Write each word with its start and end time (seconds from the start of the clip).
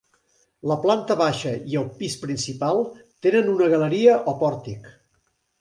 La 0.71 0.77
planta 0.85 1.17
baixa 1.19 1.51
i 1.73 1.77
el 1.83 1.85
pis 2.01 2.17
principal 2.23 2.83
tenen 3.27 3.55
una 3.55 3.71
galeria 3.75 4.17
o 4.33 4.35
pòrtic. 4.45 4.91